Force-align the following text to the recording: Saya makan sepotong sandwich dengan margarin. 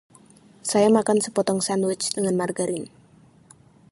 Saya 0.69 0.87
makan 0.97 1.17
sepotong 1.25 1.59
sandwich 1.67 2.05
dengan 2.17 2.33
margarin. 2.41 2.85